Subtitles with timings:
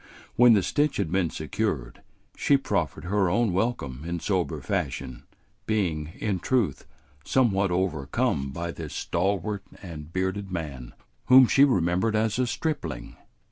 [0.35, 2.01] When the stitch had been secured,
[2.35, 5.25] she proffered her own welcome in sober fashion,
[5.67, 6.87] being, in truth,
[7.23, 10.95] somewhat overcome by this stalwart and bearded man
[11.25, 13.15] whom she remembered as a stripling.